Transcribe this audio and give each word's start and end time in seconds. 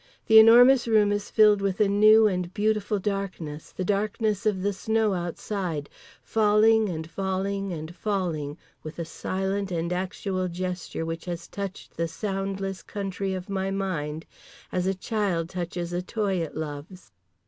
The 0.25 0.39
Enormous 0.39 0.87
Room 0.87 1.11
is 1.11 1.29
filled 1.29 1.61
with 1.61 1.79
a 1.79 1.87
new 1.87 2.25
and 2.25 2.51
beautiful 2.55 2.97
darkness, 2.97 3.71
the 3.71 3.83
darkness 3.85 4.47
of 4.47 4.63
the 4.63 4.73
snow 4.73 5.13
outside, 5.13 5.91
falling 6.23 6.89
and 6.89 7.07
falling 7.07 7.71
and 7.71 7.95
falling 7.95 8.57
with 8.81 8.95
the 8.95 9.05
silent 9.05 9.71
and 9.71 9.93
actual 9.93 10.47
gesture 10.47 11.05
which 11.05 11.25
has 11.25 11.47
touched 11.47 11.95
the 11.97 12.07
soundless 12.07 12.81
country 12.81 13.35
of 13.35 13.47
my 13.47 13.69
mind 13.69 14.25
as 14.71 14.87
a 14.87 14.95
child 14.95 15.49
touches 15.49 15.93
a 15.93 16.01
toy 16.01 16.37
it 16.41 16.55
loves…. 16.57 17.11